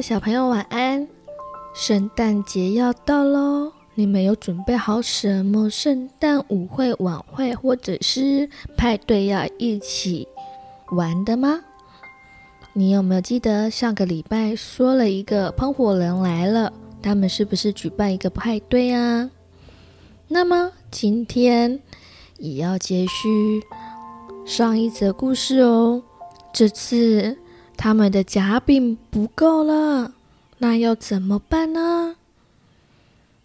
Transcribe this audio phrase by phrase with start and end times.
[0.00, 1.06] 小朋友晚安。
[1.74, 10.26] 圣诞节要到喽，你们有准备好什么圣诞舞会、晚会或者是派对要一起
[10.92, 11.60] 玩的吗？
[12.72, 16.72] 你有没有记得上个礼拜说了一个喷火龙来了？
[17.02, 19.30] 他们是不是举办一个派对啊？
[20.28, 21.78] 那么今天
[22.38, 23.62] 也要接续
[24.46, 26.02] 上一则故事哦。
[26.52, 27.36] 这次
[27.82, 30.12] 他们的夹饼不够了，
[30.58, 32.14] 那要怎么办呢？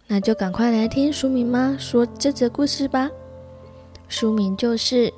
[0.08, 3.10] 那就赶快来听书名妈说这则故事吧。
[4.08, 5.08] 书名就是《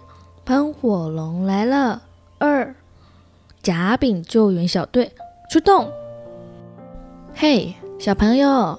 [0.45, 2.00] 喷火龙来了
[2.38, 2.64] 二》，
[3.60, 5.10] 夹饼救援小队
[5.50, 5.90] 出动。
[7.34, 8.78] 嘿，小朋友，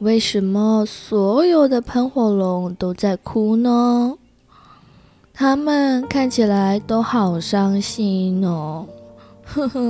[0.00, 4.18] 为什么所有的喷火龙都在哭呢？
[5.32, 8.84] 他们看起来都好伤心哦，
[9.54, 9.80] 呵呵。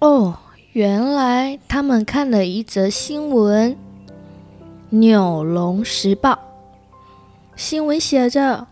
[0.00, 0.36] 哦，
[0.72, 3.72] 原来他们看了一则新闻，
[4.88, 6.32] 《纽龙时报》
[7.54, 8.66] 新闻写着：“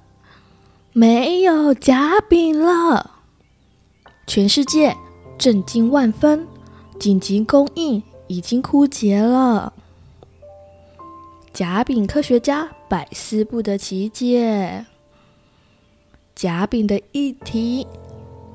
[0.93, 3.13] 没有夹饼了，
[4.27, 4.97] 全世界
[5.39, 6.45] 震惊万分，
[6.99, 9.73] 紧急供应已经枯竭了。”
[11.55, 14.85] 夹饼科学家百思不得其解，
[16.35, 17.87] 夹饼的议题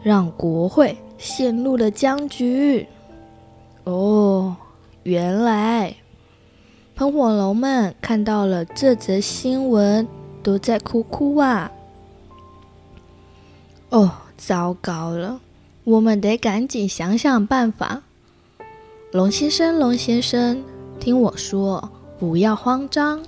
[0.02, 2.88] 让国会陷入了僵局。
[3.84, 4.56] 哦，
[5.04, 5.96] 原来
[6.96, 10.08] 喷火龙们看到了这则新闻，
[10.44, 11.72] 都在哭哭啊！
[13.90, 15.40] 哦，糟糕了，
[15.84, 18.04] 我们得赶紧想想办法。
[19.12, 20.64] 龙先生，龙先生，
[21.00, 21.90] 听我说。
[22.20, 23.24] 不要慌张，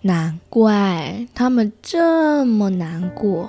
[0.00, 3.48] 难怪他们这么难过，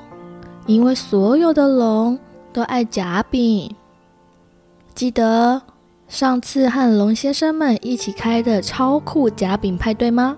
[0.66, 2.18] 因为所有的龙
[2.52, 3.74] 都爱夹饼。
[4.94, 5.62] 记得
[6.08, 10.38] 上次和龙先生们一起开的超酷夹饼派对吗？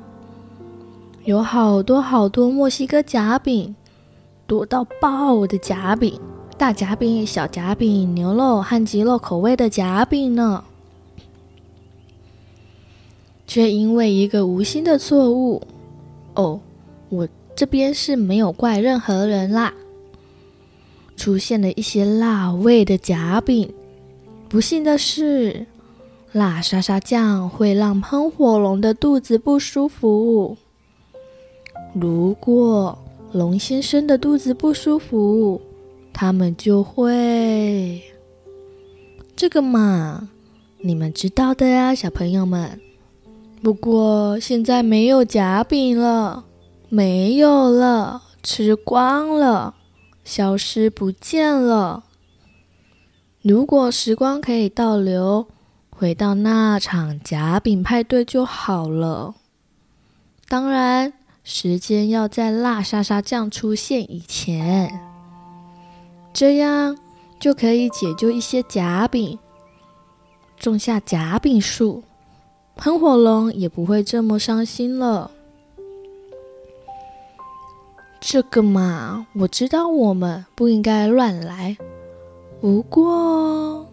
[1.24, 3.76] 有好多好多墨西哥夹饼，
[4.48, 6.20] 多到爆的夹饼，
[6.58, 10.64] 大夹饼、小夹饼、牛肉和鸡肉口味的夹饼呢。
[13.46, 15.62] 却因为一个无心的错误，
[16.34, 16.60] 哦，
[17.10, 19.74] 我这边是没有怪任何人啦。
[21.18, 23.74] 出现了一些辣味的夹饼，
[24.48, 25.66] 不幸的是，
[26.32, 30.56] 辣沙沙酱会让喷火龙的肚子不舒服。
[31.94, 32.98] 如果
[33.34, 35.60] 龙先生的肚子不舒服，
[36.14, 38.02] 他们就会……
[39.36, 40.30] 这个嘛，
[40.80, 42.80] 你们知道的呀，小朋友们。
[43.62, 46.46] 不过现在没有夹饼了，
[46.90, 49.74] 没有了，吃光了，
[50.28, 52.04] 消失不见了。
[53.42, 55.48] 如果时光可以倒流，
[55.90, 59.36] 回到那场夹饼派对就好了。
[60.50, 61.14] 当然，
[61.46, 65.00] 时间要在辣沙沙酱出现以前，
[66.34, 66.98] 这样
[67.40, 69.40] 就可以解救一些夹饼，
[70.60, 72.04] 种下夹饼树。
[72.76, 75.32] 喷火龙也不会这么伤心了。
[78.30, 81.78] 这个嘛，我知道我们不应该乱来。
[82.60, 83.88] 不过，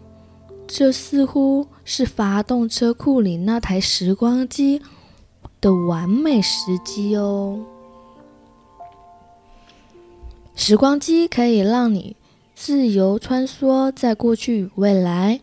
[0.67, 4.81] 这似乎是发动车库里那台时光机
[5.61, 7.63] 的完美时机哦。
[10.53, 12.17] 时光机可以让你
[12.53, 15.39] 自由穿梭在过去与未来，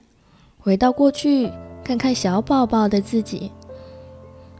[0.58, 1.50] 回到过去。
[1.82, 3.50] 看看小宝宝的自己，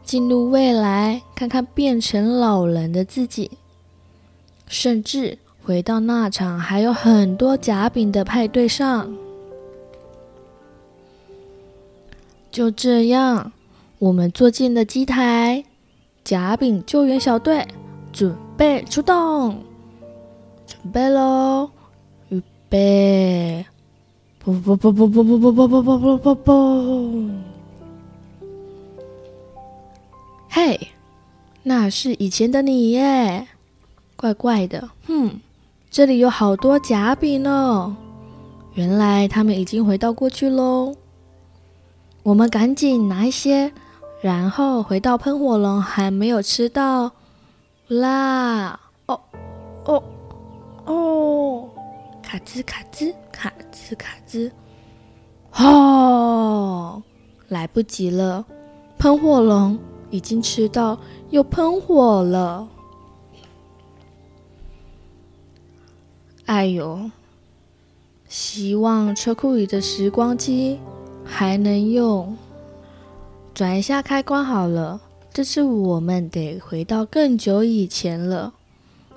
[0.03, 3.51] 进入未来，看看变成老人的自己，
[4.73, 9.15] 甚至回到那场还有很多夹饼的派对上。
[12.51, 13.53] 就这样，
[13.99, 15.63] 我们坐进了机台，
[16.25, 17.69] 夹饼救援小队
[18.15, 19.63] 准备出动，
[20.67, 21.69] 准备喽，
[22.31, 23.67] 预备。
[24.39, 27.31] 不不不不不不不不不不不不！
[30.49, 30.89] 嘿，
[31.63, 33.47] 那是以前的你耶，
[34.23, 34.89] 怪怪的。
[35.09, 35.41] 哼，
[35.91, 37.97] 这里有好多假笔呢，
[38.75, 40.95] 原来他们已经回到过去喽。
[42.23, 43.73] 我们赶紧拿一些，
[44.21, 47.11] 然后回到喷火龙还没有吃到
[47.89, 48.79] 啦。
[49.07, 49.21] 哦
[49.87, 50.03] 哦
[50.85, 51.69] 哦！
[52.23, 54.53] 卡兹卡兹卡兹卡兹，
[55.57, 57.03] 哦，
[57.49, 58.45] 来不及了！
[58.99, 59.77] 喷火龙
[60.11, 60.97] 已经吃到
[61.31, 62.69] 又喷火了。
[66.47, 67.11] 哎呦，
[68.29, 70.79] 希望车库里的时光机
[71.25, 72.37] 还能用。
[73.55, 75.01] 转一下开关好了，
[75.33, 78.53] 这次我们得回到更久以前了，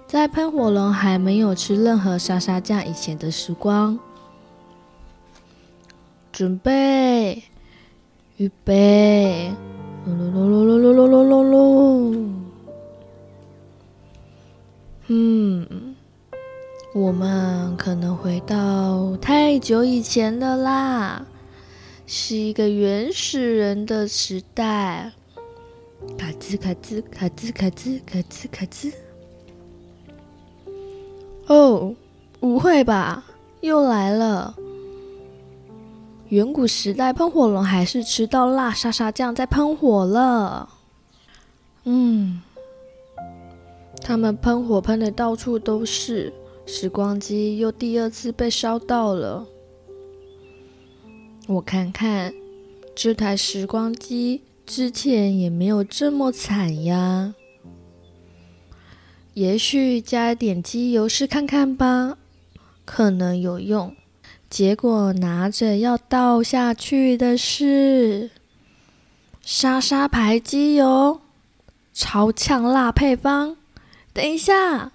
[0.08, 3.98] 在喷火龙还没有吃任何沙沙酱以前的时光。
[6.32, 7.44] 准备，
[8.38, 9.52] 预备，
[10.06, 12.30] 噜噜噜噜噜噜噜噜噜。
[15.08, 15.65] 嗯，
[16.96, 21.26] 我们可能回到太久以前了啦。
[22.08, 25.12] 是一个原始人的时代，
[26.18, 28.90] 卡兹卡兹卡兹卡兹卡兹卡兹。
[31.48, 31.94] 哦，
[32.40, 33.26] 不会吧，
[33.60, 34.56] 又来了！
[36.30, 40.70] 远古时代喷火龙还是吃到辣沙沙酱在喷火了。
[41.84, 42.42] 嗯，
[44.02, 46.32] 他们喷火喷的到处都是，
[46.66, 49.46] 时光机又第二次被烧到了。
[51.48, 52.34] 我看看，
[52.96, 57.36] 这台时光机之前也没有这么惨呀。
[59.36, 62.18] 也许加点机油试看看吧，
[62.84, 63.96] 可能有用。
[64.50, 68.32] 结果拿着要倒下去的是
[69.42, 71.20] 沙沙牌机油，
[71.94, 73.58] 超呛辣配方。
[74.14, 74.94] 等一下，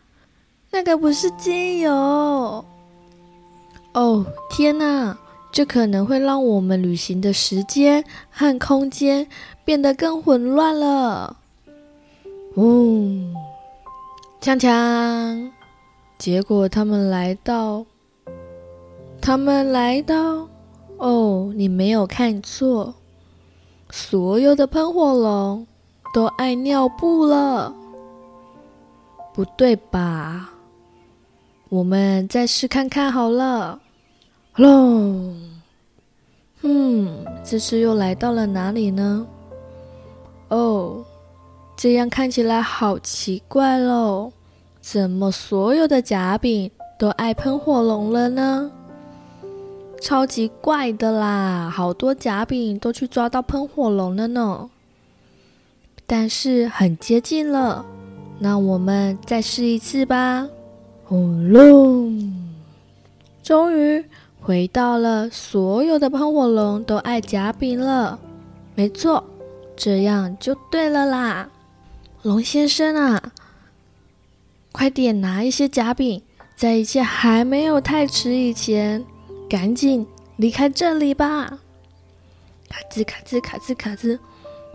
[0.71, 1.93] 那个不是精油。
[3.93, 5.17] 哦，天哪！
[5.53, 9.27] 这可能会让我们旅行的时间和空间
[9.65, 11.37] 变得更混乱了。
[12.55, 13.35] 嗯，
[14.41, 15.51] 锵锵！
[16.19, 17.85] 结果他们来到，
[19.21, 20.47] 他们来到，
[20.99, 22.95] 哦，你没有看错，
[23.91, 25.67] 所有的喷火龙
[26.15, 27.75] 都爱尿布了。
[29.35, 30.49] 不对吧？
[31.71, 33.81] 我们再试看看好了。
[34.57, 35.33] 喽，
[36.63, 39.25] 嗯，这次又来到了哪里呢？
[40.49, 41.05] 哦，
[41.77, 44.33] 这样看起来好奇怪喽！
[44.81, 46.69] 怎么所有的夹饼
[46.99, 48.69] 都爱喷火龙了呢？
[50.01, 51.71] 超级怪的啦！
[51.73, 54.69] 好多夹饼都去抓到喷火龙了呢。
[56.05, 57.87] 但是很接近了，
[58.41, 60.49] 那我们再试一次吧。
[61.11, 62.33] 轰隆！
[63.43, 64.05] 终于。
[64.41, 68.19] 回到了，所有的喷火龙都爱夹饼了。
[68.75, 69.23] 没错，
[69.77, 71.51] 这样就对了啦。
[72.23, 73.33] 龙先生啊，
[74.73, 76.23] 快点拿一些夹饼，
[76.57, 79.05] 在一切还没有太迟以前，
[79.49, 80.07] 赶紧
[80.37, 81.59] 离开这里吧。
[82.69, 84.19] 卡兹卡兹卡兹卡兹，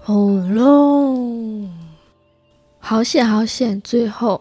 [0.03, 1.73] 轰隆！
[2.79, 4.39] 好险好险，最后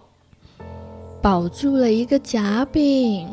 [1.24, 3.26] 保住了一个夹饼。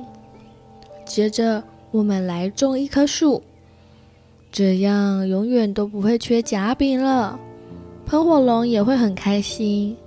[1.05, 1.61] 接着。
[1.91, 3.43] 我们来种一棵树，
[4.49, 7.37] 这样永远都不会缺夹饼了。
[8.05, 9.97] 喷火龙也会很开心，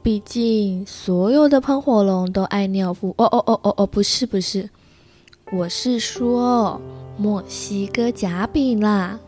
[0.00, 3.12] 毕竟所有的喷火龙都爱尿布。
[3.18, 4.70] 哦哦哦哦哦，不是不是，
[5.50, 6.80] 我是说
[7.16, 9.18] 墨西哥夹饼啦。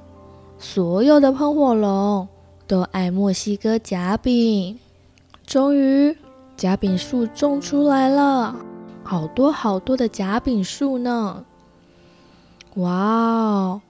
[0.60, 2.28] 所有的喷火龙
[2.68, 4.78] 都爱墨西哥夹饼。
[5.44, 6.16] 终于，
[6.60, 8.54] 夹饼树种出来了。
[9.02, 11.42] 好多好多的夹饼树呢！
[12.74, 13.80] 哇哦，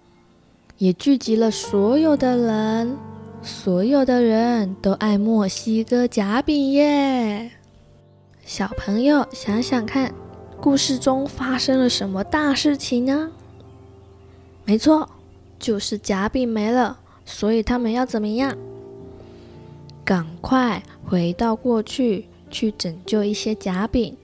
[0.78, 2.96] 也聚集了所有的人，
[3.42, 7.50] 所有的人都爱墨西哥夹饼耶！
[8.44, 10.14] 小朋友想想看，
[10.60, 13.32] 故事中发生了什么大事情呢？
[14.64, 15.08] 没错，
[15.58, 18.56] 就是夹饼没了，所以他们要怎么样？
[20.04, 24.16] 赶快回到过去，去拯救一些夹饼。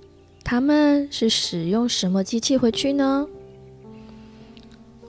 [0.45, 3.27] 他们是使用什么机器回去呢？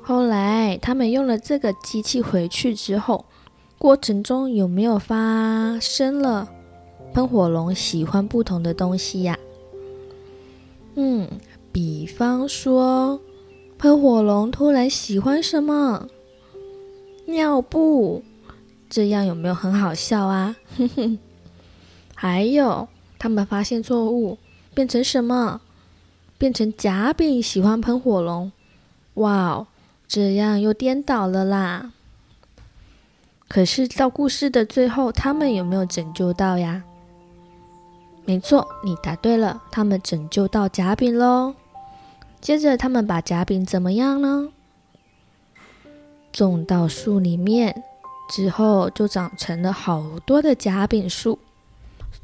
[0.02, 3.26] 后来他们用了这个机器回去之后，
[3.78, 6.50] 过程中有没有发生了
[7.14, 9.38] 喷火龙喜欢不同的东西呀？
[10.96, 11.28] 嗯，
[11.72, 13.20] 比方说，
[13.78, 16.08] 喷火龙突然喜欢什么？
[17.26, 18.24] 尿布，
[18.90, 20.56] 这样有没有很好笑啊？
[20.78, 21.20] 哼哼。
[22.16, 24.38] 还有，他们发现错误。
[24.74, 25.62] 变成什么？
[26.38, 28.52] 变成夹饼喜欢喷火龙，
[29.16, 29.68] 哇哦，
[30.08, 31.92] 这样又颠倒了啦！
[33.48, 36.84] 可是到故事的最后，他们有没有拯救到呀？
[38.26, 41.56] 没错，你答对了，他们拯救到夹饼喽。
[42.40, 44.50] 接着，他们把夹饼怎么样呢？
[46.32, 47.82] 种到树里面，
[48.30, 51.40] 之后就长成了好多的夹饼树。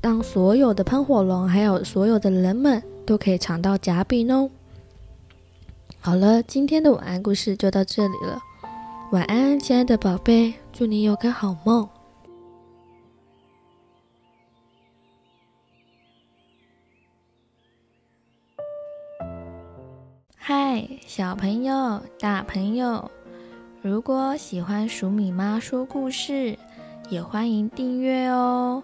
[0.04, 4.50] 让所有的喷火龙还有所有的人们都可以尝到夹饼哦。
[6.02, 8.38] 好了，今天的晚安故事就到这里了。
[9.14, 11.88] 晚安，亲爱的宝贝，祝你有个好梦。
[20.36, 23.10] 嗨，小朋友、大朋友，
[23.82, 26.60] 如果喜欢黍米妈说故事，
[27.08, 28.84] 也欢迎订阅哦。